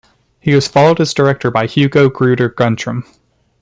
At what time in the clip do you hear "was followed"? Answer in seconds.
0.55-0.99